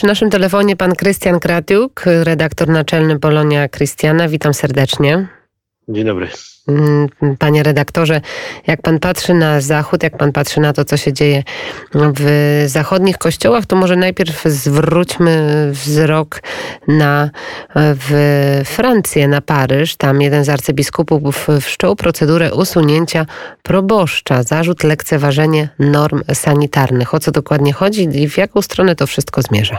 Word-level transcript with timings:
Przy 0.00 0.06
naszym 0.06 0.30
telefonie 0.30 0.76
pan 0.76 0.94
Krystian 0.94 1.40
Kratiuk, 1.40 2.04
redaktor 2.06 2.68
naczelny 2.68 3.18
Polonia 3.18 3.68
Krystiana. 3.68 4.28
Witam 4.28 4.54
serdecznie. 4.54 5.26
Dzień 5.88 6.04
dobry. 6.04 6.28
Mm, 6.68 7.08
panie 7.38 7.62
redaktorze, 7.62 8.20
jak 8.66 8.82
pan 8.82 8.98
patrzy 8.98 9.34
na 9.34 9.60
Zachód, 9.60 10.02
jak 10.02 10.16
pan 10.16 10.32
patrzy 10.32 10.60
na 10.60 10.72
to, 10.72 10.84
co 10.84 10.96
się 10.96 11.12
dzieje 11.12 11.42
w 11.94 12.62
zachodnich 12.66 13.18
kościołach, 13.18 13.66
to 13.66 13.76
może 13.76 13.96
najpierw 13.96 14.44
zwróćmy 14.44 15.68
wzrok 15.72 16.42
na 16.88 17.30
w 17.76 18.62
Francję, 18.64 19.28
na 19.28 19.40
Paryż. 19.40 19.96
Tam 19.96 20.22
jeden 20.22 20.44
z 20.44 20.48
arcybiskupów 20.48 21.46
wszczął 21.60 21.96
procedurę 21.96 22.54
usunięcia 22.54 23.26
proboszcza, 23.62 24.42
zarzut 24.42 24.84
lekceważenie 24.84 25.68
norm 25.78 26.22
sanitarnych. 26.34 27.14
O 27.14 27.20
co 27.20 27.30
dokładnie 27.30 27.72
chodzi 27.72 28.02
i 28.02 28.28
w 28.28 28.38
jaką 28.38 28.62
stronę 28.62 28.96
to 28.96 29.06
wszystko 29.06 29.42
zmierza? 29.42 29.78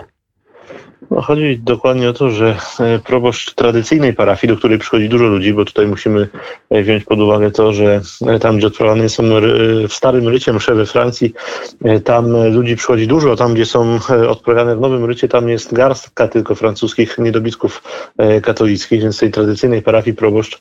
No, 1.12 1.22
chodzi 1.22 1.60
dokładnie 1.64 2.10
o 2.10 2.14
to, 2.14 2.30
że 2.30 2.58
e, 2.80 3.00
proboszcz 3.00 3.54
tradycyjnej 3.54 4.14
parafii, 4.14 4.54
do 4.54 4.58
której 4.58 4.80
przychodzi 4.80 5.10
dużo 5.10 5.26
ludzi, 5.26 5.54
bo 5.54 5.66
tutaj 5.66 5.88
musimy 5.88 6.30
e, 6.70 6.84
wziąć 6.84 7.04
pod 7.04 7.20
uwagę 7.20 7.52
to, 7.52 7.74
że 7.74 8.02
e, 8.28 8.40
tam, 8.40 8.58
gdzie 8.58 8.68
odprawiane 8.68 9.10
są 9.10 9.24
w 9.90 9.94
starym 9.94 10.28
rycie 10.28 10.54
msze 10.54 10.76
we 10.76 10.86
Francji, 10.86 11.34
tam 12.04 12.54
ludzi 12.54 12.76
przychodzi 12.76 13.08
dużo, 13.08 13.36
tam, 13.36 13.54
gdzie 13.54 13.66
są 13.66 14.00
odprawiane 14.30 14.76
w 14.76 14.80
nowym 14.80 15.06
rycie, 15.06 15.28
tam 15.28 15.50
jest 15.50 15.74
garstka 15.74 16.28
tylko 16.28 16.56
francuskich 16.56 17.18
niedobitków 17.18 17.84
katolickich, 18.44 19.02
więc 19.02 19.20
tej 19.20 19.32
tradycyjnej 19.32 19.82
parafii 19.82 20.16
proboszcz 20.16 20.60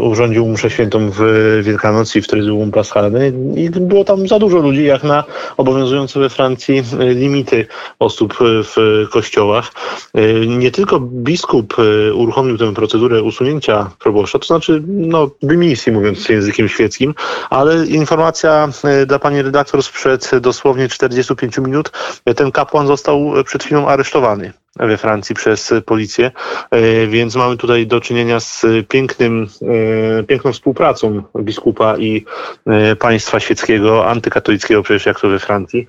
urządził 0.00 0.48
mszę 0.48 0.70
świętą 0.70 1.10
w 1.10 1.20
Wielkanoc 1.62 2.12
w 2.12 2.26
Tryduum 2.26 2.70
Paschalne 2.70 3.28
i 3.56 3.70
było 3.70 4.04
tam 4.04 4.28
za 4.28 4.38
dużo 4.38 4.58
ludzi, 4.58 4.84
jak 4.84 5.02
na 5.04 5.24
obowiązujące 5.56 6.20
we 6.20 6.28
Francji 6.28 6.82
limity 6.98 7.66
osób 7.98 8.34
w 8.40 9.06
kościołach. 9.10 9.59
Y, 10.18 10.46
nie 10.46 10.70
tylko 10.70 11.00
biskup 11.00 11.78
y, 11.78 12.14
uruchomił 12.14 12.58
tę 12.58 12.74
procedurę 12.74 13.22
usunięcia 13.22 13.90
proboszcza, 13.98 14.38
to 14.38 14.46
znaczy 14.46 14.82
no, 14.86 15.30
dymisji, 15.42 15.92
mówiąc 15.92 16.28
językiem 16.28 16.68
świeckim, 16.68 17.14
ale 17.50 17.86
informacja 17.86 18.68
y, 19.02 19.06
dla 19.06 19.18
pani 19.18 19.42
redaktor 19.42 19.82
sprzed 19.82 20.30
dosłownie 20.40 20.88
45 20.88 21.58
minut, 21.58 21.92
ten 22.36 22.52
kapłan 22.52 22.86
został 22.86 23.32
przed 23.44 23.64
chwilą 23.64 23.88
aresztowany 23.88 24.52
we 24.76 24.96
Francji 24.96 25.34
przez 25.34 25.74
policję, 25.86 26.30
e, 26.70 27.06
więc 27.06 27.36
mamy 27.36 27.56
tutaj 27.56 27.86
do 27.86 28.00
czynienia 28.00 28.40
z 28.40 28.66
pięknym, 28.88 29.46
e, 30.20 30.22
piękną 30.22 30.52
współpracą 30.52 31.22
biskupa 31.38 31.98
i 31.98 32.24
e, 32.66 32.96
państwa 32.96 33.40
świeckiego, 33.40 34.06
antykatolickiego 34.06 34.82
przecież 34.82 35.06
jak 35.06 35.20
to 35.20 35.28
we 35.28 35.38
Francji. 35.38 35.86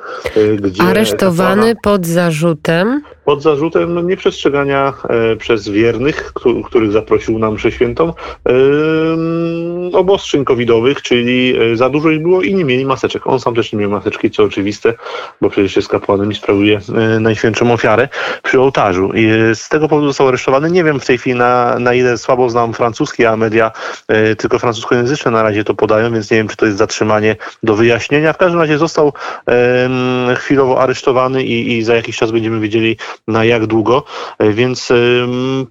Aresztowany 0.79 1.75
pod 1.83 2.05
zarzutem? 2.05 3.01
Pod 3.25 3.43
zarzutem 3.43 3.93
no, 3.93 4.01
nieprzestrzegania 4.01 4.93
przez 5.37 5.69
wiernych, 5.69 6.33
których 6.65 6.91
zaprosił 6.91 7.39
na 7.39 7.51
mszę 7.51 7.71
świętą, 7.71 8.13
obostrzeń 9.93 10.45
covidowych, 10.45 11.01
czyli 11.01 11.53
za 11.73 11.89
dużo 11.89 12.09
ich 12.09 12.21
było 12.21 12.41
i 12.41 12.55
nie 12.55 12.65
mieli 12.65 12.85
maseczek. 12.85 13.27
On 13.27 13.39
sam 13.39 13.55
też 13.55 13.73
nie 13.73 13.79
miał 13.79 13.89
maseczki, 13.89 14.31
co 14.31 14.43
oczywiste, 14.43 14.93
bo 15.41 15.49
przecież 15.49 15.75
jest 15.75 15.87
kapłanem 15.87 16.31
i 16.31 16.35
sprawuje 16.35 16.79
najświętszą 17.19 17.73
ofiarę 17.73 18.09
przy 18.43 18.59
ołtarzu. 18.71 19.11
I 19.13 19.29
z 19.55 19.69
tego 19.69 19.87
powodu 19.87 20.07
został 20.07 20.27
aresztowany. 20.27 20.71
Nie 20.71 20.83
wiem 20.83 20.99
w 20.99 21.05
tej 21.05 21.17
chwili 21.17 21.35
na, 21.35 21.79
na 21.79 21.93
ile 21.93 22.17
słabo 22.17 22.49
znam 22.49 22.73
francuski, 22.73 23.25
a 23.25 23.35
media 23.35 23.71
e, 24.07 24.35
tylko 24.35 24.59
francuskojęzyczne 24.59 25.31
na 25.31 25.43
razie 25.43 25.63
to 25.63 25.73
podają, 25.73 26.13
więc 26.13 26.31
nie 26.31 26.37
wiem, 26.37 26.47
czy 26.47 26.57
to 26.57 26.65
jest 26.65 26.77
zatrzymanie 26.77 27.35
do 27.63 27.75
wyjaśnienia. 27.75 28.33
W 28.33 28.37
każdym 28.37 28.59
razie 28.59 28.77
został 28.77 29.13
e, 29.47 30.35
chwilowo 30.35 30.81
aresztowany 30.81 31.43
i, 31.43 31.77
i 31.77 31.83
za 31.83 31.95
jakiś 31.95 32.17
czas 32.17 32.31
będziemy 32.31 32.59
wiedzieli 32.59 32.97
na 33.27 33.45
jak 33.45 33.65
długo. 33.65 34.03
E, 34.39 34.49
więc 34.53 34.91
e, 34.91 34.95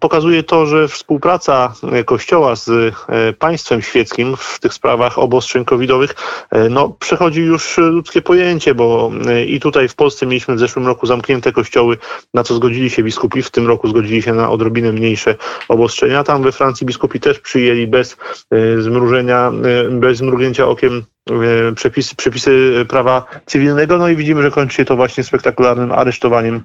pokazuje 0.01 0.43
to, 0.43 0.67
że 0.67 0.89
współpraca 0.89 1.75
Kościoła 2.05 2.57
z 2.57 2.69
e, 2.69 3.33
państwem 3.33 3.83
świeckim 3.83 4.37
w 4.37 4.59
tych 4.61 4.75
sprawach 4.75 5.19
obostrzeń 5.19 5.65
covidowych 5.65 6.15
e, 6.51 6.69
no, 6.69 6.89
przechodzi 6.99 7.41
już 7.41 7.79
ludzkie 7.79 8.23
pojęcie, 8.23 8.75
bo 8.75 9.11
i 9.47 9.61
tutaj 9.61 9.89
w 9.89 9.95
Polsce 9.95 10.27
mieliśmy 10.27 10.55
w 10.55 10.59
zeszłym 10.59 10.87
roku 10.87 11.07
zamknięte 11.07 11.53
kościoły, 11.53 11.99
na 12.35 12.45
co 12.45 12.55
zgodzili 12.55 12.90
się 12.91 13.03
biskupi, 13.03 13.43
w 13.43 13.51
tym 13.51 13.67
roku 13.67 13.89
zgodzili 13.89 14.23
się 14.23 14.33
na 14.33 14.51
odrobinę 14.51 14.93
mniejsze 14.93 15.35
obostrzenia. 15.69 16.25
Tam 16.25 16.43
we 16.43 16.53
Francji 16.53 16.87
biskupi 16.87 17.21
też 17.21 17.39
przyjęli 17.39 17.87
bez 17.87 18.17
e, 18.51 18.83
zmrużenia, 18.83 19.53
e, 19.65 19.91
bez 19.91 20.19
zmrugnięcia 20.19 20.67
okiem 20.67 21.03
e, 21.31 21.75
przepisy, 21.75 22.17
przepisy 22.17 22.85
prawa 22.89 23.25
cywilnego. 23.47 23.99
No 23.99 24.09
i 24.09 24.17
widzimy, 24.17 24.43
że 24.43 24.51
kończy 24.51 24.77
się 24.77 24.85
to 24.85 24.97
właśnie 24.97 25.25
spektakularnym 25.25 25.93
aresztowaniem 25.93 26.63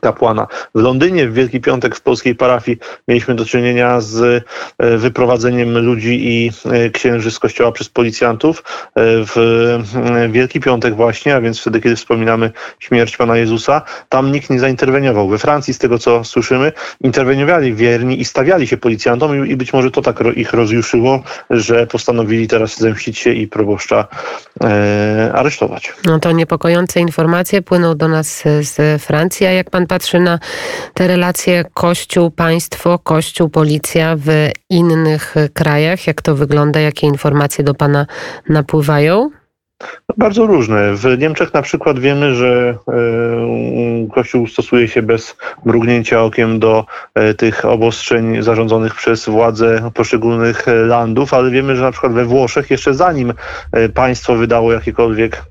kapłana. 0.00 0.46
W 0.74 0.80
Londynie 0.80 1.28
w 1.28 1.34
Wielki 1.34 1.60
Piątek 1.60 1.96
w 1.96 2.00
polskiej 2.00 2.34
parafii 2.34 2.78
mieliśmy 3.08 3.34
do 3.34 3.44
czynienia 3.44 4.00
z 4.00 4.44
e, 4.78 4.96
wyprowadzeniem 4.98 5.78
ludzi 5.78 6.20
i 6.22 6.50
e, 6.70 6.90
księży 6.90 7.30
z 7.30 7.38
kościoła 7.38 7.72
przez 7.72 7.88
policjantów 7.88 8.58
e, 8.58 8.92
w 8.96 9.34
Wielki 10.30 10.60
Piątek 10.60 10.94
właśnie, 10.94 11.36
a 11.36 11.40
więc 11.40 11.60
wtedy, 11.60 11.80
kiedy 11.80 11.96
wspominamy 11.96 12.50
śmierć 12.78 13.16
Pana 13.16 13.36
Jezusa, 13.36 13.82
tam 14.08 14.32
nikt 14.32 14.50
nie 14.50 14.60
zainterweniował. 14.60 15.28
We 15.28 15.38
Francji, 15.38 15.74
z 15.74 15.78
tego 15.78 15.98
co 15.98 16.24
słyszymy, 16.24 16.72
interweniowali 17.00 17.74
wierni 17.74 18.20
i 18.20 18.24
stawiali 18.24 18.66
się 18.66 18.76
policjantom 18.76 19.46
i 19.46 19.56
być 19.56 19.72
może 19.72 19.90
to 19.90 20.02
tak 20.02 20.18
ich 20.36 20.52
rozjuszyło, 20.52 21.22
że 21.50 21.86
postanowili 21.86 22.48
teraz 22.48 22.78
zemścić 22.78 23.18
się 23.18 23.32
i 23.32 23.48
proboszcza 23.48 24.06
e, 24.64 25.32
aresztować. 25.34 25.92
No 26.04 26.18
to 26.18 26.32
niepokojące 26.32 27.00
informacje 27.00 27.62
płyną 27.62 27.96
do 27.96 28.08
nas 28.08 28.42
z 28.60 29.02
Francji, 29.02 29.46
a 29.46 29.50
jak 29.50 29.70
Pan 29.70 29.83
patrzy 29.86 30.20
na 30.20 30.38
te 30.94 31.06
relacje 31.06 31.64
Kościół-państwo, 31.74 32.98
Kościół-policja 32.98 34.16
w 34.16 34.28
innych 34.70 35.34
krajach? 35.54 36.06
Jak 36.06 36.22
to 36.22 36.34
wygląda? 36.34 36.80
Jakie 36.80 37.06
informacje 37.06 37.64
do 37.64 37.74
Pana 37.74 38.06
napływają? 38.48 39.30
Bardzo 40.16 40.46
różne. 40.46 40.94
W 40.94 41.18
Niemczech 41.18 41.54
na 41.54 41.62
przykład 41.62 41.98
wiemy, 41.98 42.34
że 42.34 42.78
e, 42.88 42.94
Kościół 44.14 44.46
stosuje 44.46 44.88
się 44.88 45.02
bez 45.02 45.36
mrugnięcia 45.64 46.22
okiem 46.22 46.58
do 46.58 46.84
e, 47.14 47.34
tych 47.34 47.64
obostrzeń 47.64 48.42
zarządzonych 48.42 48.94
przez 48.94 49.28
władze 49.28 49.90
poszczególnych 49.94 50.66
landów, 50.86 51.34
ale 51.34 51.50
wiemy, 51.50 51.76
że 51.76 51.82
na 51.82 51.92
przykład 51.92 52.12
we 52.12 52.24
Włoszech 52.24 52.70
jeszcze 52.70 52.94
zanim 52.94 53.32
e, 53.72 53.88
państwo 53.88 54.34
wydało 54.34 54.72
jakiekolwiek 54.72 55.44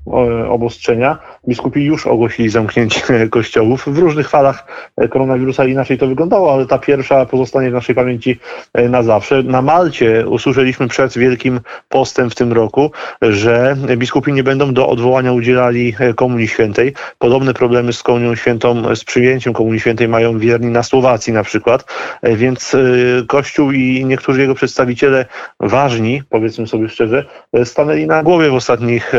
obostrzenia, 0.48 1.18
biskupi 1.48 1.84
już 1.84 2.06
ogłosili 2.06 2.48
zamknięcie 2.48 3.00
kościołów. 3.30 3.84
W 3.86 3.98
różnych 3.98 4.28
falach 4.28 4.66
koronawirusa 5.10 5.64
inaczej 5.64 5.98
to 5.98 6.06
wyglądało, 6.06 6.52
ale 6.52 6.66
ta 6.66 6.78
pierwsza 6.78 7.26
pozostanie 7.26 7.70
w 7.70 7.72
naszej 7.72 7.94
pamięci 7.94 8.38
na 8.74 9.02
zawsze. 9.02 9.42
Na 9.42 9.62
Malcie 9.62 10.28
usłyszeliśmy 10.28 10.88
przed 10.88 11.18
Wielkim 11.18 11.60
Postem 11.88 12.30
w 12.30 12.34
tym 12.34 12.52
roku, 12.52 12.90
że 13.22 13.76
biskupi 13.96 14.32
nie 14.32 14.42
będą 14.42 14.74
do 14.74 14.88
odwołania 14.88 15.32
udzielali 15.32 15.94
e, 15.98 16.14
Komunii 16.14 16.48
Świętej. 16.48 16.94
Podobne 17.18 17.54
problemy 17.54 17.92
z 17.92 18.02
Komunią 18.02 18.34
Świętą, 18.34 18.96
z 18.96 19.04
przyjęciem 19.04 19.52
Komunii 19.52 19.80
Świętej 19.80 20.08
mają 20.08 20.38
wierni 20.38 20.66
na 20.66 20.82
Słowacji 20.82 21.32
na 21.32 21.42
przykład, 21.42 21.84
e, 22.22 22.36
więc 22.36 22.74
e, 22.74 22.78
Kościół 23.26 23.72
i 23.72 24.04
niektórzy 24.04 24.40
jego 24.40 24.54
przedstawiciele 24.54 25.26
ważni, 25.60 26.22
powiedzmy 26.30 26.66
sobie 26.66 26.88
szczerze, 26.88 27.24
stanęli 27.64 28.06
na 28.06 28.22
głowie 28.22 28.50
w 28.50 28.54
ostatnich 28.54 29.12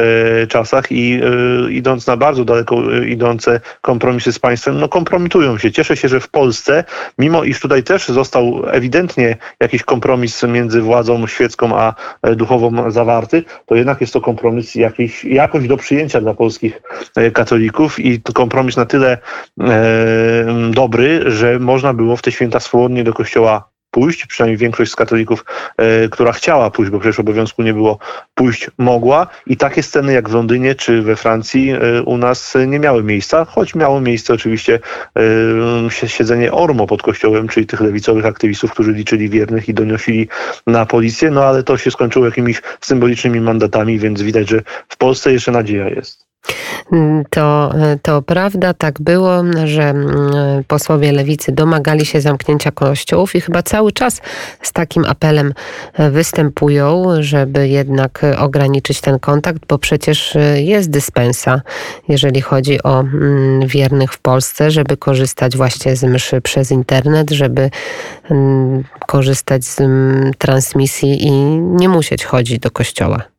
czasach 0.47 0.91
i 0.91 1.21
idąc 1.69 2.07
na 2.07 2.14
bardzo 2.17 2.45
daleko 2.45 2.91
idące 2.91 3.59
kompromisy 3.81 4.33
z 4.33 4.39
państwem, 4.39 4.79
no 4.79 4.89
kompromitują 4.89 5.57
się. 5.57 5.71
Cieszę 5.71 5.97
się, 5.97 6.07
że 6.07 6.19
w 6.19 6.29
Polsce, 6.29 6.83
mimo 7.17 7.43
iż 7.43 7.59
tutaj 7.59 7.83
też 7.83 8.07
został 8.07 8.63
ewidentnie 8.67 9.37
jakiś 9.59 9.83
kompromis 9.83 10.43
między 10.43 10.81
władzą 10.81 11.27
świecką 11.27 11.77
a 11.77 11.93
duchową 12.35 12.91
zawarty, 12.91 13.43
to 13.65 13.75
jednak 13.75 14.01
jest 14.01 14.13
to 14.13 14.21
kompromis 14.21 14.75
jakiś 14.75 15.25
jakoś 15.25 15.67
do 15.67 15.77
przyjęcia 15.77 16.21
dla 16.21 16.33
polskich 16.33 16.81
e, 17.15 17.31
katolików 17.31 17.99
i 17.99 18.21
to 18.21 18.33
kompromis 18.33 18.77
na 18.77 18.85
tyle 18.85 19.17
e, 19.61 19.65
dobry, 20.71 21.31
że 21.31 21.59
można 21.59 21.93
było 21.93 22.15
w 22.15 22.21
te 22.21 22.31
święta 22.31 22.59
swobodnie 22.59 23.03
do 23.03 23.13
kościoła 23.13 23.74
pójść, 23.95 24.25
przynajmniej 24.25 24.57
większość 24.57 24.91
z 24.91 24.95
katolików, 24.95 25.45
e, 25.77 26.09
która 26.09 26.31
chciała 26.31 26.71
pójść, 26.71 26.91
bo 26.91 26.99
przecież 26.99 27.19
obowiązku 27.19 27.63
nie 27.63 27.73
było, 27.73 27.99
pójść 28.33 28.69
mogła 28.77 29.27
i 29.47 29.57
takie 29.57 29.83
sceny 29.83 30.13
jak 30.13 30.29
w 30.29 30.33
Londynie 30.33 30.75
czy 30.75 31.01
we 31.01 31.15
Francji 31.15 31.71
e, 31.71 32.03
u 32.03 32.17
nas 32.17 32.53
nie 32.67 32.79
miały 32.79 33.03
miejsca, 33.03 33.45
choć 33.45 33.75
miało 33.75 34.01
miejsce 34.01 34.33
oczywiście 34.33 34.79
e, 35.95 36.07
siedzenie 36.07 36.51
ormo 36.51 36.87
pod 36.87 37.01
kościołem, 37.01 37.47
czyli 37.47 37.65
tych 37.65 37.81
lewicowych 37.81 38.25
aktywistów, 38.25 38.71
którzy 38.71 38.91
liczyli 38.91 39.29
wiernych 39.29 39.69
i 39.69 39.73
donosili 39.73 40.27
na 40.67 40.85
policję, 40.85 41.31
no 41.31 41.43
ale 41.43 41.63
to 41.63 41.77
się 41.77 41.91
skończyło 41.91 42.25
jakimiś 42.25 42.61
symbolicznymi 42.81 43.41
mandatami, 43.41 43.99
więc 43.99 44.21
widać, 44.21 44.49
że 44.49 44.61
w 44.89 44.97
Polsce 44.97 45.33
jeszcze 45.33 45.51
nadzieja 45.51 45.89
jest. 45.89 46.24
To, 47.29 47.73
to 48.01 48.21
prawda, 48.21 48.73
tak 48.73 49.01
było, 49.01 49.43
że 49.65 49.83
mm, 49.83 50.63
posłowie 50.67 51.11
lewicy 51.11 51.51
domagali 51.51 52.05
się 52.05 52.21
zamknięcia 52.21 52.71
kościołów 52.71 53.35
i 53.35 53.41
chyba 53.41 53.63
cały 53.63 53.91
czas 53.91 54.21
z 54.61 54.71
takim 54.71 55.05
apelem 55.05 55.53
występują, 56.11 57.05
żeby 57.19 57.67
jednak 57.67 58.21
ograniczyć 58.37 59.01
ten 59.01 59.19
kontakt, 59.19 59.61
bo 59.67 59.77
przecież 59.77 60.37
jest 60.55 60.89
dyspensa, 60.89 61.61
jeżeli 62.09 62.41
chodzi 62.41 62.83
o 62.83 62.99
mm, 62.99 63.67
wiernych 63.67 64.13
w 64.13 64.19
Polsce, 64.19 64.71
żeby 64.71 64.97
korzystać 64.97 65.57
właśnie 65.57 65.95
z 65.95 66.03
mszy 66.03 66.41
przez 66.41 66.71
internet, 66.71 67.31
żeby 67.31 67.69
mm, 68.29 68.83
korzystać 69.07 69.65
z 69.65 69.81
transmisji 70.37 71.27
i 71.27 71.31
nie 71.59 71.89
musieć 71.89 72.25
chodzić 72.25 72.59
do 72.59 72.71
kościoła. 72.71 73.34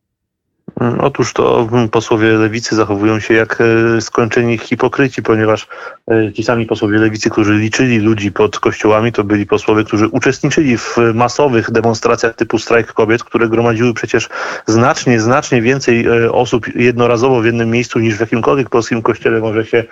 Otóż 0.99 1.33
to 1.33 1.69
posłowie 1.91 2.27
lewicy 2.27 2.75
zachowują 2.75 3.19
się 3.19 3.33
jak 3.33 3.61
e, 3.61 4.01
skończeni 4.01 4.57
hipokryci, 4.57 5.23
ponieważ 5.23 5.67
e, 6.11 6.33
ci 6.33 6.43
sami 6.43 6.65
posłowie 6.65 6.99
lewicy, 6.99 7.29
którzy 7.29 7.53
liczyli 7.53 7.99
ludzi 7.99 8.31
pod 8.31 8.59
kościołami, 8.59 9.11
to 9.11 9.23
byli 9.23 9.45
posłowie, 9.45 9.83
którzy 9.83 10.07
uczestniczyli 10.07 10.77
w 10.77 10.97
masowych 11.13 11.71
demonstracjach 11.71 12.35
typu 12.35 12.59
strajk 12.59 12.93
kobiet, 12.93 13.23
które 13.23 13.49
gromadziły 13.49 13.93
przecież 13.93 14.29
znacznie, 14.65 15.19
znacznie 15.19 15.61
więcej 15.61 16.05
e, 16.05 16.31
osób 16.31 16.75
jednorazowo 16.75 17.41
w 17.41 17.45
jednym 17.45 17.69
miejscu 17.69 17.99
niż 17.99 18.15
w 18.15 18.19
jakimkolwiek 18.19 18.69
polskim 18.69 19.01
kościele 19.01 19.39
może 19.39 19.65
się 19.65 19.83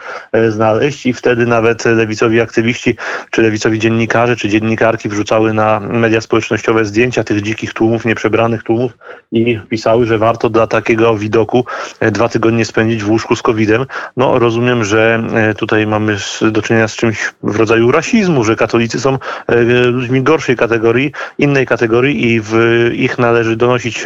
znaleźć. 0.49 1.05
I 1.05 1.13
wtedy 1.13 1.45
nawet 1.45 1.85
lewicowi 1.85 2.41
aktywiści, 2.41 2.95
czy 3.31 3.41
lewicowi 3.41 3.79
dziennikarze, 3.79 4.35
czy 4.35 4.49
dziennikarki 4.49 5.09
wrzucały 5.09 5.53
na 5.53 5.79
media 5.79 6.21
społecznościowe 6.21 6.85
zdjęcia 6.85 7.23
tych 7.23 7.41
dzikich 7.41 7.73
tłumów, 7.73 8.05
nieprzebranych 8.05 8.63
tłumów 8.63 8.91
i 9.31 9.59
pisały, 9.69 10.05
że 10.05 10.17
warto 10.17 10.49
dla 10.49 10.67
takiego 10.75 11.17
widoku 11.17 11.65
e, 11.99 12.11
dwa 12.11 12.29
tygodnie 12.29 12.65
spędzić 12.65 13.03
w 13.03 13.09
łóżku 13.09 13.35
z 13.35 13.41
COVID-em. 13.41 13.85
No 14.17 14.39
rozumiem, 14.39 14.83
że 14.83 15.23
e, 15.33 15.53
tutaj 15.53 15.87
mamy 15.87 16.17
do 16.51 16.61
czynienia 16.61 16.87
z 16.87 16.95
czymś 16.95 17.33
w 17.43 17.55
rodzaju 17.55 17.91
rasizmu, 17.91 18.43
że 18.43 18.55
katolicy 18.55 18.99
są 18.99 19.17
e, 19.47 19.55
ludźmi 19.97 20.21
gorszej 20.21 20.55
kategorii, 20.55 21.11
innej 21.37 21.65
kategorii 21.65 22.33
i 22.33 22.41
w 22.43 22.53
ich 22.93 23.19
należy 23.19 23.55
donosić 23.55 24.03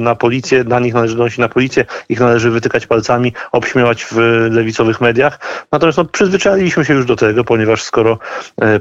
na 0.00 0.14
policję, 0.14 0.64
na 0.64 0.80
nich 0.80 0.94
należy 0.94 1.16
donosić 1.16 1.38
na 1.38 1.48
policję, 1.48 1.84
ich 2.08 2.20
należy 2.20 2.50
wytykać 2.50 2.86
palcami, 2.86 3.32
obśmiewać 3.52 4.04
w 4.04 4.16
lewicowych 4.50 5.00
mediach. 5.00 5.38
Natomiast 5.72 5.98
no, 5.98 6.04
przyzwyczailiśmy 6.04 6.84
się 6.84 6.94
już 6.94 7.06
do 7.06 7.16
tego, 7.16 7.44
ponieważ 7.44 7.82
skoro 7.82 8.18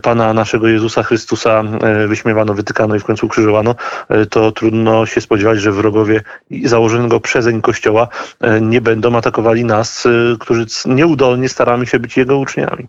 Pana 0.02 0.34
naszego 0.34 0.68
Jezusa 0.68 1.04
Chrystusa 1.04 1.64
wyśmiewano, 2.08 2.54
wytykano 2.54 2.96
i 2.96 3.00
w 3.00 3.04
końcu 3.04 3.26
ukrzyżowano, 3.26 3.76
to 4.30 4.52
trudno 4.52 5.06
się 5.06 5.22
spodziewać, 5.22 5.62
że 5.62 5.72
wrogowie 5.72 6.22
założeni 6.64 7.01
założonego 7.02 7.20
przezeń 7.20 7.62
Kościoła 7.62 8.08
e, 8.40 8.62
nie 8.62 8.82
będą 8.82 9.16
atakowali 9.16 9.66
nas, 9.66 10.06
e, 10.06 10.38
którzy 10.40 10.66
nieudolnie 10.86 11.50
staramy 11.50 11.86
się 11.86 12.00
być 12.00 12.18
jego 12.18 12.38
uczniami. 12.38 12.88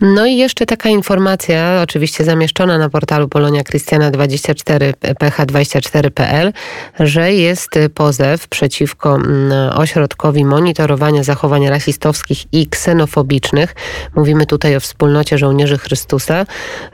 No 0.00 0.26
i 0.26 0.36
jeszcze 0.36 0.66
taka 0.66 0.88
informacja, 0.88 1.80
oczywiście 1.82 2.24
zamieszczona 2.24 2.78
na 2.78 2.88
portalu 2.88 3.28
Polonia 3.28 3.62
Krystiana 3.62 4.10
24 4.10 4.94
ph24.pl, 5.00 6.52
że 7.00 7.32
jest 7.32 7.70
pozew 7.94 8.48
przeciwko 8.48 9.16
mm, 9.16 9.52
ośrodkowi 9.78 10.44
monitorowania 10.44 11.22
zachowań 11.22 11.68
rasistowskich 11.68 12.52
i 12.52 12.66
ksenofobicznych. 12.66 13.74
Mówimy 14.16 14.46
tutaj 14.46 14.76
o 14.76 14.80
wspólnocie 14.80 15.38
żołnierzy 15.38 15.78
Chrystusa, 15.78 16.46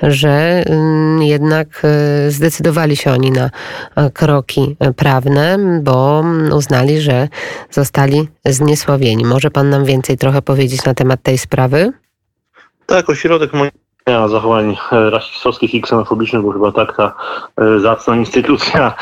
że 0.03 0.65
mm, 0.67 1.23
jednak 1.23 1.83
e, 1.85 2.31
zdecydowali 2.31 2.97
się 2.97 3.13
oni 3.13 3.31
na 3.31 3.51
e, 3.97 4.11
kroki 4.11 4.77
prawne, 4.97 5.59
bo 5.83 6.25
uznali, 6.53 7.01
że 7.01 7.29
zostali 7.71 8.29
zniesławieni. 8.45 9.25
Może 9.25 9.51
pan 9.51 9.71
nam 9.71 9.85
więcej 9.85 10.19
trochę 10.19 10.43
powiedzieć 10.43 10.85
na 10.85 10.95
temat 10.95 11.23
tej 11.23 11.39
sprawy? 11.39 11.93
Tak, 12.87 13.11
ośrodek 13.11 13.53
monitorowania 13.53 14.29
zachowań 14.29 14.77
e, 14.93 15.11
rasistowskich 15.11 15.75
i 15.75 15.81
ksenofobicznych, 15.81 16.43
bo 16.43 16.53
chyba 16.53 16.73
tak 16.73 16.97
ta 16.97 17.15
e, 17.61 17.81
zacna 17.81 18.17
instytucja 18.17 18.95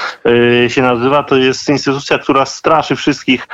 e, 0.64 0.70
się 0.70 0.82
nazywa. 0.82 1.22
To 1.22 1.36
jest 1.36 1.68
instytucja, 1.68 2.18
która 2.18 2.46
straszy 2.46 2.96
wszystkich 2.96 3.48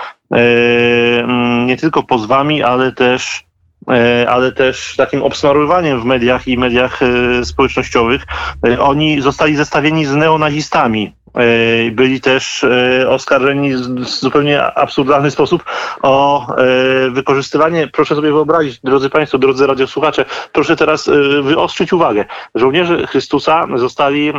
nie 1.67 1.77
tylko 1.77 2.03
pozwami, 2.03 2.62
ale 2.62 2.93
też 2.93 3.44
ale 4.29 4.53
też 4.53 4.97
takim 4.97 5.23
obsmarowywaniem 5.23 6.00
w 6.00 6.05
mediach 6.05 6.49
i 6.49 6.59
mediach 6.59 7.00
społecznościowych. 7.44 8.23
Oni 8.79 9.21
zostali 9.21 9.56
zestawieni 9.56 10.06
z 10.06 10.15
neonazistami. 10.15 11.15
E, 11.35 11.91
byli 11.91 12.21
też 12.21 12.65
e, 12.65 13.09
oskarżeni 13.09 13.75
w 13.75 14.09
zupełnie 14.09 14.62
absurdalny 14.62 15.31
sposób 15.31 15.65
o 16.03 16.47
e, 16.56 17.11
wykorzystywanie, 17.11 17.88
proszę 17.88 18.15
sobie 18.15 18.32
wyobrazić, 18.32 18.81
drodzy 18.85 19.11
Państwo, 19.11 19.38
drodzy 19.38 19.67
radiosłuchacze, 19.67 20.25
proszę 20.53 20.77
teraz 20.77 21.11
wyostrzyć 21.43 21.93
uwagę. 21.93 22.25
Żołnierze 22.55 23.06
Chrystusa 23.06 23.67
zostali 23.75 24.32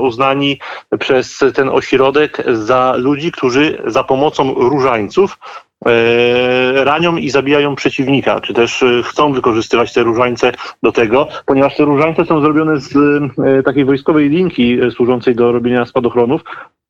uznani 0.00 0.58
przez 0.98 1.44
ten 1.54 1.68
ośrodek 1.68 2.42
za 2.52 2.94
ludzi, 2.96 3.32
którzy 3.32 3.82
za 3.86 4.04
pomocą 4.04 4.54
różańców 4.54 5.38
ranią 6.74 7.16
i 7.16 7.30
zabijają 7.30 7.74
przeciwnika, 7.74 8.40
czy 8.40 8.54
też 8.54 8.82
e, 8.82 9.02
chcą 9.02 9.32
wykorzystywać 9.32 9.92
te 9.92 10.02
różańce 10.02 10.52
do 10.82 10.92
tego, 10.92 11.28
ponieważ 11.46 11.76
te 11.76 11.84
różańce 11.84 12.24
są 12.24 12.40
zrobione 12.40 12.80
z 12.80 12.96
e, 12.96 13.62
takiej 13.62 13.84
wojskowej 13.84 14.28
linki 14.28 14.78
służącej 14.90 15.34
do 15.34 15.52
robienia 15.52 15.86
spadochronów, 15.86 16.44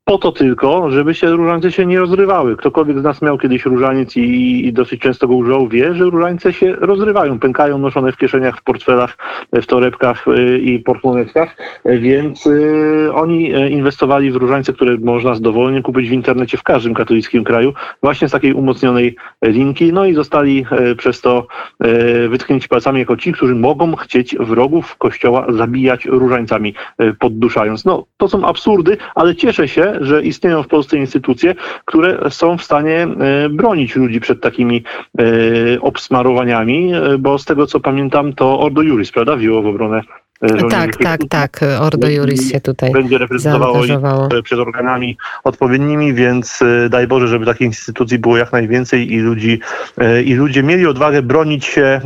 po 0.05 0.19
to 0.19 0.33
tylko, 0.33 0.91
żeby 0.91 1.15
się 1.15 1.31
różańce 1.31 1.73
się 1.73 1.87
nie 1.87 2.01
rozrywały. 2.01 2.57
Ktokolwiek 2.57 2.99
z 2.99 3.03
nas 3.03 3.23
miał 3.23 3.39
kiedyś 3.39 3.65
różaniec 3.65 4.17
i, 4.17 4.67
i, 4.67 4.73
dosyć 4.73 5.01
często 5.01 5.29
go 5.29 5.35
używał, 5.35 5.69
wie, 5.69 5.95
że 5.95 6.05
różańce 6.05 6.53
się 6.53 6.73
rozrywają, 6.73 7.39
pękają, 7.39 7.79
noszone 7.79 8.13
w 8.13 8.17
kieszeniach, 8.17 8.57
w 8.57 8.63
portfelach, 8.63 9.17
w 9.53 9.67
torebkach 9.67 10.25
i 10.61 10.79
portmonetkach, 10.79 11.57
więc 11.85 12.49
oni 13.15 13.57
y, 13.57 13.71
inwestowali 13.71 14.31
w 14.31 14.37
różańce, 14.37 14.73
które 14.73 14.97
można 14.99 15.35
dowolnie 15.35 15.83
kupić 15.83 16.09
w 16.09 16.13
internecie 16.13 16.59
w 16.59 16.63
każdym 16.63 16.95
katolickim 16.95 17.45
kraju, 17.45 17.73
właśnie 18.03 18.29
z 18.29 18.33
takiej 18.33 18.53
umocnionej 18.53 19.17
linki, 19.43 19.93
no 19.93 20.05
i 20.05 20.15
zostali 20.15 20.67
przez 20.97 21.21
to 21.21 21.47
wytknięci 22.29 22.69
palcami 22.69 22.99
jako 22.99 23.17
ci, 23.17 23.33
którzy 23.33 23.55
mogą 23.55 23.97
chcieć 23.97 24.37
wrogów 24.41 24.97
kościoła 24.97 25.47
zabijać 25.49 26.05
różańcami, 26.05 26.75
podduszając. 27.19 27.85
No, 27.85 28.07
to 28.17 28.29
są 28.29 28.47
absurdy, 28.47 28.97
ale 29.15 29.37
cieszę 29.37 29.69
się, 29.69 29.95
że 30.01 30.23
istnieją 30.23 30.63
w 30.63 30.69
Polsce 30.69 30.97
instytucje, 30.97 31.55
które 31.85 32.31
są 32.31 32.59
w 32.59 32.65
stanie 32.65 33.09
e, 33.21 33.49
bronić 33.49 33.97
ludzi 33.97 34.21
przed 34.21 34.41
takimi 34.41 34.83
e, 35.19 35.23
obsmarowaniami, 35.81 36.95
e, 36.95 37.19
bo 37.19 37.39
z 37.39 37.45
tego 37.45 37.67
co 37.67 37.81
pamiętam, 37.81 38.33
to 38.33 38.61
Ordo 38.61 38.83
Juris, 38.83 39.13
prawda, 39.13 39.37
wzięło 39.37 39.63
w 39.63 39.67
obronę 39.67 40.03
tak, 40.71 40.97
tak, 40.97 41.21
tak. 41.29 41.61
Ordo 41.81 42.09
Juris 42.09 42.51
się 42.53 42.61
tutaj 42.61 42.93
będzie 42.93 43.19
reprezentowało 43.19 43.83
przed 44.45 44.59
organami 44.59 45.17
odpowiednimi, 45.45 46.15
więc 46.15 46.61
daj 46.91 47.07
Boże, 47.07 47.29
żeby 47.29 47.47
takich 47.47 47.67
instytucji 47.67 48.19
było 48.19 48.37
jak 48.37 48.53
najwięcej 48.53 49.13
i 49.13 49.19
ludzi 49.19 49.61
i 50.25 50.35
ludzie 50.35 50.63
mieli 50.63 50.87
odwagę 50.87 51.23
bronić 51.23 51.65
się 51.65 52.01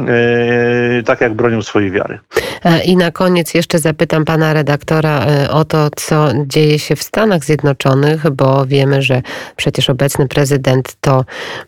tak, 1.05 1.21
jak 1.21 1.35
bronią 1.35 1.63
swojej 1.63 1.91
wiary. 1.91 2.19
E, 2.65 2.85
I 2.85 2.97
na 2.97 3.11
koniec 3.11 3.55
jeszcze 3.55 3.79
zapytam 3.79 4.25
pana 4.25 4.53
redaktora 4.53 5.27
e, 5.27 5.51
o 5.51 5.65
to, 5.65 5.89
co 5.97 6.29
dzieje 6.47 6.79
się 6.79 6.97
w 6.97 7.03
Stanach 7.03 7.45
Zjednoczonych, 7.45 8.31
bo 8.31 8.67
wiemy, 8.67 9.03
że 9.03 9.23
przecież 9.57 9.91
obecny 9.91 10.29
prezydent 10.29 10.97
to 11.01 11.25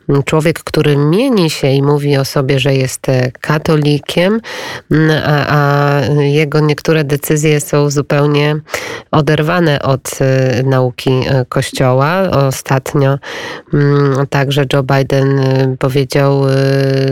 mm, 0.09 0.23
człowiek, 0.23 0.61
który 0.61 0.97
mieni 0.97 1.51
się 1.51 1.69
i 1.69 1.83
mówi 1.83 2.17
o 2.17 2.25
sobie, 2.25 2.59
że 2.59 2.75
jest 2.75 3.09
e, 3.09 3.31
katolikiem, 3.41 4.41
mm, 4.91 5.23
a, 5.27 5.47
a 5.49 6.01
jego 6.13 6.58
niektóre 6.61 7.05
decyzje 7.05 7.61
są 7.61 7.91
zupełnie 7.91 8.57
oderwane 9.11 9.83
od 9.83 10.11
nauki 10.65 11.11
Kościoła. 11.49 12.31
Ostatnio 12.31 13.19
mm, 13.75 14.27
także 14.27 14.65
Joe 14.73 14.83
Biden 14.83 15.41
powiedział 15.79 16.43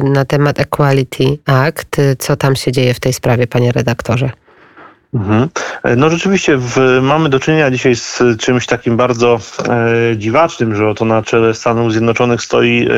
na 0.03 0.25
temat 0.25 0.61
Equality 0.61 1.39
Act. 1.47 1.97
Co 2.19 2.37
tam 2.37 2.57
się 2.57 2.73
dzieje 2.73 2.95
w 2.95 3.01
tej 3.01 3.13
sprawie, 3.13 3.47
panie 3.47 3.73
redaktorze. 3.73 4.46
Mhm. 5.17 5.49
No 5.97 6.11
rzeczywiście 6.11 6.57
w, 6.57 6.99
mamy 7.03 7.29
do 7.29 7.41
czynienia 7.41 7.71
dzisiaj 7.71 7.97
z 7.97 8.23
czymś 8.39 8.67
takim 8.67 8.97
bardzo 8.97 9.39
e, 9.69 10.17
dziwacznym, 10.17 10.75
że 10.75 10.89
oto 10.89 11.05
na 11.05 11.23
czele 11.23 11.55
Stanów 11.55 11.93
Zjednoczonych 11.93 12.43
stoi 12.43 12.89
e, 12.89 12.91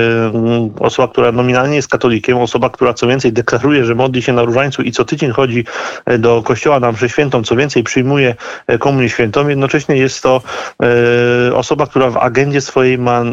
osoba, 0.80 1.08
która 1.08 1.32
nominalnie 1.32 1.76
jest 1.76 1.88
katolikiem, 1.88 2.38
osoba, 2.38 2.70
która 2.70 2.94
co 2.94 3.06
więcej 3.06 3.32
deklaruje, 3.32 3.84
że 3.84 3.94
modli 3.94 4.22
się 4.22 4.32
na 4.32 4.42
różańcu 4.42 4.82
i 4.82 4.92
co 4.92 5.04
tydzień 5.04 5.30
chodzi 5.30 5.64
e, 6.06 6.18
do 6.18 6.42
kościoła 6.42 6.80
na 6.80 6.92
mszę 6.92 7.08
świętą, 7.08 7.42
co 7.42 7.56
więcej 7.56 7.82
przyjmuje 7.82 8.34
e, 8.66 8.78
komunię 8.78 9.08
świętą. 9.08 9.48
Jednocześnie 9.48 9.96
jest 9.96 10.22
to 10.22 10.42
e, 11.48 11.54
osoba, 11.54 11.86
która 11.86 12.10
w 12.10 12.16
agendzie 12.16 12.60
swojej 12.60 12.98
ma 12.98 13.24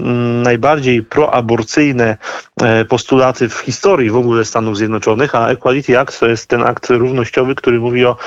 najbardziej 0.44 1.04
proaborcyjne 1.04 2.18
e, 2.62 2.86
postulaty 2.86 3.50
w 3.50 3.58
historii 3.58 4.10
w 4.10 4.18
ogóle 4.18 4.46
Stanów 4.46 4.78
Zjednoczonych, 4.78 5.36
a 5.36 5.50
Equality 5.50 6.00
Act 6.00 6.20
to 6.20 6.28
jest 6.28 6.48
ten 6.48 6.64
akt 6.64 6.90
równościowy, 6.90 7.56
który 7.56 7.80
mówi 7.80 8.06
o 8.06 8.18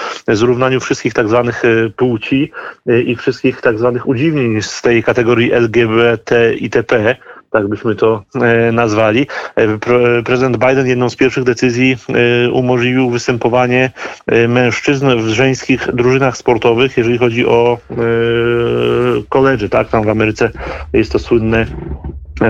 zrównaniu 0.49 0.81
wszystkich 0.81 1.14
tak 1.14 1.28
zwanych 1.28 1.64
e, 1.64 1.90
płci 1.90 2.52
e, 2.87 3.00
i 3.00 3.17
wszystkich 3.17 3.61
tak 3.61 3.78
zwanych 3.78 4.09
udziwnień 4.09 4.62
z 4.62 4.83
tej 4.83 5.02
kategorii 5.02 5.52
LGBT 5.52 6.55
itp. 6.55 7.17
tak 7.50 7.69
byśmy 7.69 7.95
to 7.95 8.25
nazwali. 8.73 9.26
Prezydent 10.25 10.57
Biden 10.57 10.87
jedną 10.87 11.11
z 11.11 11.17
pierwszych 11.17 11.45
decyzji 11.45 11.97
umożliwił 12.52 13.11
występowanie 13.11 13.90
mężczyzn 14.49 15.07
w 15.17 15.28
żeńskich 15.28 15.93
drużynach 15.95 16.37
sportowych, 16.37 16.97
jeżeli 16.97 17.19
chodzi 17.19 17.47
o 17.47 17.78
koledzy, 19.28 19.69
tak? 19.69 19.88
Tam 19.88 20.05
w 20.05 20.09
Ameryce 20.09 20.50
jest 20.93 21.12
to 21.12 21.19
słynne 21.19 21.67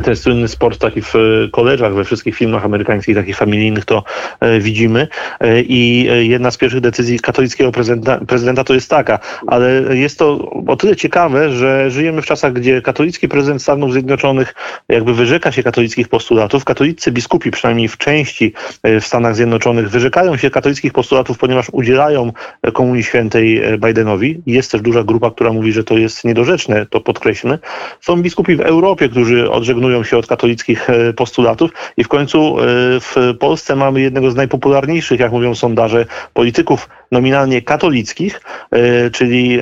ten 0.04 0.16
słynny 0.16 0.48
sport 0.48 0.78
taki 0.78 1.02
w 1.02 1.14
koleżach, 1.52 1.94
we 1.94 2.04
wszystkich 2.04 2.36
filmach 2.36 2.64
amerykańskich, 2.64 3.16
takich 3.16 3.36
familijnych 3.36 3.84
to 3.84 4.04
e, 4.40 4.60
widzimy. 4.60 5.08
E, 5.40 5.60
I 5.62 6.08
e, 6.10 6.24
jedna 6.24 6.50
z 6.50 6.56
pierwszych 6.56 6.80
decyzji 6.80 7.20
katolickiego 7.20 7.72
prezydenta, 7.72 8.24
prezydenta 8.26 8.64
to 8.64 8.74
jest 8.74 8.90
taka, 8.90 9.18
ale 9.46 9.96
jest 9.96 10.18
to 10.18 10.50
o 10.66 10.76
tyle 10.76 10.96
ciekawe, 10.96 11.50
że 11.50 11.90
żyjemy 11.90 12.22
w 12.22 12.26
czasach, 12.26 12.52
gdzie 12.52 12.82
katolicki 12.82 13.28
prezydent 13.28 13.62
Stanów 13.62 13.92
Zjednoczonych 13.92 14.54
jakby 14.88 15.14
wyrzeka 15.14 15.52
się 15.52 15.62
katolickich 15.62 16.08
postulatów. 16.08 16.64
Katolicy 16.64 17.12
biskupi, 17.12 17.50
przynajmniej 17.50 17.88
w 17.88 17.96
części 17.98 18.52
w 18.84 19.04
Stanach 19.04 19.36
Zjednoczonych, 19.36 19.90
wyrzekają 19.90 20.36
się 20.36 20.50
katolickich 20.50 20.92
postulatów, 20.92 21.38
ponieważ 21.38 21.66
udzielają 21.72 22.32
Komunii 22.72 23.02
Świętej 23.02 23.62
Bidenowi. 23.78 24.40
Jest 24.46 24.70
też 24.70 24.80
duża 24.80 25.02
grupa, 25.02 25.30
która 25.30 25.52
mówi, 25.52 25.72
że 25.72 25.84
to 25.84 25.98
jest 25.98 26.24
niedorzeczne, 26.24 26.86
to 26.86 27.00
podkreślmy. 27.00 27.58
Są 28.00 28.22
biskupi 28.22 28.56
w 28.56 28.60
Europie, 28.60 29.08
którzy 29.08 29.50
odrzekają 29.50 29.77
odżegnują 29.78 30.04
się 30.04 30.18
od 30.18 30.26
katolickich 30.26 30.90
e, 30.90 31.12
postulatów. 31.12 31.70
I 31.96 32.04
w 32.04 32.08
końcu 32.08 32.58
e, 32.58 32.62
w 33.00 33.34
Polsce 33.40 33.76
mamy 33.76 34.00
jednego 34.00 34.30
z 34.30 34.34
najpopularniejszych, 34.34 35.20
jak 35.20 35.32
mówią 35.32 35.54
sondaże, 35.54 36.06
polityków 36.34 36.88
nominalnie 37.12 37.62
katolickich, 37.62 38.40
e, 38.70 39.10
czyli 39.10 39.58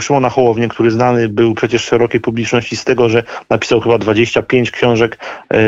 Szymona 0.00 0.28
Hołownię, 0.28 0.68
który 0.68 0.90
znany 0.90 1.28
był 1.28 1.54
przecież 1.54 1.84
szerokiej 1.84 2.20
publiczności 2.20 2.76
z 2.76 2.84
tego, 2.84 3.08
że 3.08 3.22
napisał 3.50 3.80
chyba 3.80 3.98
25 3.98 4.70
książek 4.70 5.18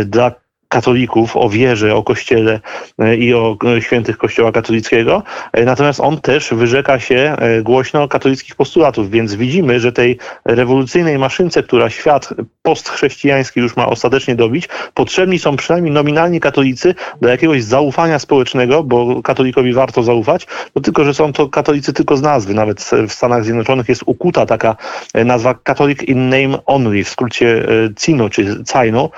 dla 0.06 0.32
katolików, 0.70 1.36
o 1.36 1.48
wierze, 1.48 1.94
o 1.94 2.02
kościele 2.02 2.60
e, 2.98 3.16
i 3.16 3.34
o 3.34 3.56
e, 3.76 3.82
świętych 3.82 4.18
kościoła 4.18 4.52
katolickiego. 4.52 5.22
E, 5.52 5.64
natomiast 5.64 6.00
on 6.00 6.20
też 6.20 6.50
wyrzeka 6.54 6.98
się 6.98 7.36
głośno 7.62 8.08
katolickich 8.08 8.54
postulatów, 8.54 9.10
więc 9.10 9.34
widzimy, 9.34 9.80
że 9.80 9.92
tej 9.92 10.18
rewolucyjnej 10.44 11.18
maszynce, 11.18 11.62
która 11.62 11.90
świat 11.90 12.28
postchrześcijański 12.62 13.60
już 13.60 13.76
ma 13.76 13.86
ostatecznie 13.86 14.34
dobić, 14.34 14.68
potrzebni 14.94 15.38
są 15.38 15.56
przynajmniej 15.56 15.94
nominalni 15.94 16.40
katolicy 16.40 16.94
do 17.20 17.28
jakiegoś 17.28 17.62
zaufania 17.64 18.18
społecznego, 18.18 18.82
bo 18.82 19.22
katolikowi 19.22 19.72
warto 19.72 20.02
zaufać, 20.02 20.46
no 20.76 20.82
tylko, 20.82 21.04
że 21.04 21.14
są 21.14 21.32
to 21.32 21.48
katolicy 21.48 21.92
tylko 21.92 22.16
z 22.16 22.22
nazwy. 22.22 22.54
Nawet 22.54 22.90
w 23.08 23.12
Stanach 23.12 23.44
Zjednoczonych 23.44 23.88
jest 23.88 24.02
ukuta 24.06 24.46
taka 24.46 24.76
nazwa 25.24 25.54
Catholic 25.54 26.02
in 26.02 26.28
name 26.28 26.58
only, 26.66 27.04
w 27.04 27.08
skrócie 27.08 27.66
CINO, 27.98 28.30
czy 28.30 28.64
CAINO 28.72 29.10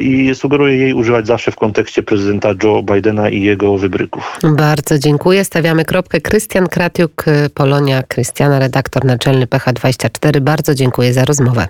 i 0.00 0.34
sugeruje 0.34 0.76
jej 0.76 0.97
używać 0.98 1.26
zawsze 1.26 1.50
w 1.50 1.56
kontekście 1.56 2.02
prezydenta 2.02 2.48
Joe 2.62 2.82
Bidena 2.82 3.30
i 3.30 3.42
jego 3.42 3.78
wybryków. 3.78 4.38
Bardzo 4.56 4.98
dziękuję. 4.98 5.44
Stawiamy 5.44 5.84
kropkę. 5.84 6.20
Krystian 6.20 6.66
Kratiuk, 6.66 7.24
Polonia, 7.54 8.02
Krystiana, 8.02 8.58
redaktor 8.58 9.04
naczelny 9.04 9.46
PH24. 9.46 10.40
Bardzo 10.40 10.74
dziękuję 10.74 11.12
za 11.12 11.24
rozmowę. 11.24 11.66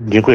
Dziękuję. 0.00 0.34